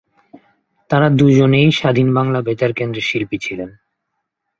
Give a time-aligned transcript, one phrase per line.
[0.89, 3.69] তারা দুজনেই স্বাধীন বাংলা বেতার কেন্দ্রের শিল্পী ছিলেন।